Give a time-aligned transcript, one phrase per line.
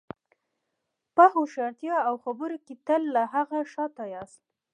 [1.15, 4.41] په هوښیارتیا او خبرو کې تل له هغه شاته یاست.